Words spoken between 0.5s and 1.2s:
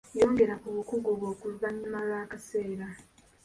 ku bukugu